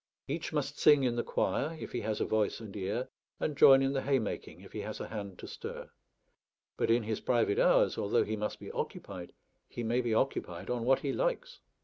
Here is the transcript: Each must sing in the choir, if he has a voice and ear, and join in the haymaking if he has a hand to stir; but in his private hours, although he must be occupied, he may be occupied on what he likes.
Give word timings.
Each 0.27 0.51
must 0.51 0.79
sing 0.79 1.03
in 1.03 1.15
the 1.15 1.21
choir, 1.23 1.77
if 1.79 1.91
he 1.91 2.01
has 2.01 2.19
a 2.19 2.25
voice 2.25 2.59
and 2.59 2.75
ear, 2.75 3.07
and 3.39 3.55
join 3.55 3.83
in 3.83 3.93
the 3.93 4.01
haymaking 4.01 4.61
if 4.61 4.71
he 4.73 4.79
has 4.79 4.99
a 4.99 5.09
hand 5.09 5.37
to 5.37 5.47
stir; 5.47 5.91
but 6.75 6.89
in 6.89 7.03
his 7.03 7.19
private 7.21 7.59
hours, 7.59 7.99
although 7.99 8.23
he 8.23 8.35
must 8.35 8.59
be 8.59 8.71
occupied, 8.71 9.31
he 9.69 9.83
may 9.83 10.01
be 10.01 10.15
occupied 10.15 10.71
on 10.71 10.85
what 10.85 11.01
he 11.01 11.13
likes. 11.13 11.59